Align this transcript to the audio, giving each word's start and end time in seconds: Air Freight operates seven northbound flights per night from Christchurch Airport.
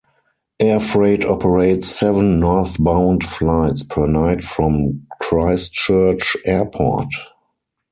Air 0.59 0.79
Freight 0.79 1.25
operates 1.25 1.87
seven 1.87 2.39
northbound 2.39 3.23
flights 3.23 3.83
per 3.83 4.07
night 4.07 4.41
from 4.43 5.05
Christchurch 5.21 6.35
Airport. 6.43 7.09